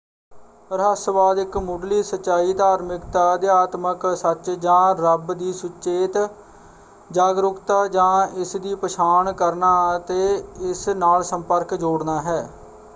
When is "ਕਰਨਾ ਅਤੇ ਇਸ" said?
9.33-10.87